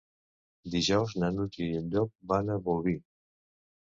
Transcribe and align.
Dijous 0.75 1.13
na 1.23 1.29
Núria 1.37 1.67
i 1.67 1.77
en 1.81 1.93
Llop 1.93 2.13
van 2.33 2.51
a 2.55 2.59
Bolvir. 2.71 2.99